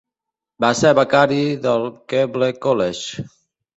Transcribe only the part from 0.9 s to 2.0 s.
becari del